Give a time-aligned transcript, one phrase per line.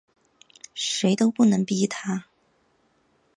[0.73, 2.25] 谁都不能逼他